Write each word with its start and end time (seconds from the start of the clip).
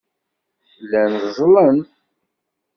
Llan 0.81 1.13
ẓẓlen. 1.33 1.77